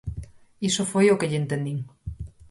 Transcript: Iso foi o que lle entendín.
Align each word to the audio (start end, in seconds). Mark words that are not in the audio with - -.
Iso 0.69 0.83
foi 0.91 1.05
o 1.09 1.19
que 1.19 1.29
lle 1.31 1.41
entendín. 1.43 1.79